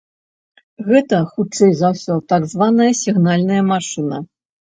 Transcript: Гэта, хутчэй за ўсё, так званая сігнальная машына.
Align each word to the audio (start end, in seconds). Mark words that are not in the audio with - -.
Гэта, 0.87 1.17
хутчэй 1.33 1.75
за 1.81 1.91
ўсё, 1.95 2.15
так 2.35 2.47
званая 2.55 2.89
сігнальная 3.03 3.63
машына. 3.73 4.17